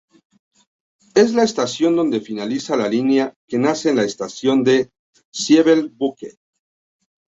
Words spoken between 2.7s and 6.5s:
la línea que nace en la estación de Ziegelbrücke.